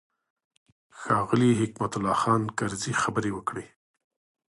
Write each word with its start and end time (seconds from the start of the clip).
ښاغلي 0.99 1.51
حکمت 1.61 1.91
الله 1.95 2.15
خان 2.21 2.41
کرزي 2.57 2.93
خبرې 3.01 3.31
وکړې. 3.33 3.65